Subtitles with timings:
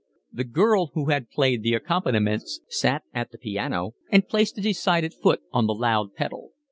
[0.33, 5.13] The girl who had played the accompaniments sat at the piano and placed a decided
[5.13, 6.53] foot on the loud pedal.